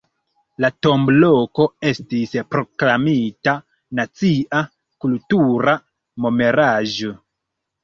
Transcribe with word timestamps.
La 0.63 0.69
tombo-loko 0.85 1.65
estis 1.89 2.33
proklamita 2.55 3.55
nacia 4.01 4.65
kultura 5.07 5.79
memoraĵo. 6.27 7.17